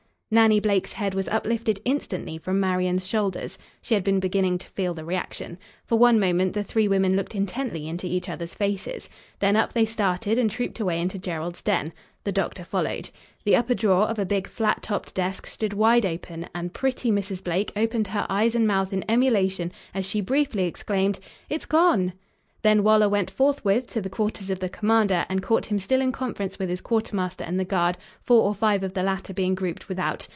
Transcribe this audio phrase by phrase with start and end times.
[0.33, 3.45] Nannie Blake's head was uplifted instantly from Marion's shoulder.
[3.81, 5.57] She had been beginning to feel the reaction.
[5.85, 9.09] For one moment the three women looked intently into each other's faces.
[9.39, 11.91] Then up they started and trooped away into Gerald's den.
[12.23, 13.09] The doctor followed.
[13.43, 17.43] The upper drawer of a big, flat topped desk stood wide open, and pretty Mrs.
[17.43, 22.13] Blake opened her eyes and mouth in emulation as she briefly exclaimed "It's gone!"
[22.63, 26.11] Then Waller went forthwith to the quarters of the commander and caught him still in
[26.11, 29.89] conference with his quartermaster and the guard, four or five of the latter being grouped
[29.89, 30.27] without.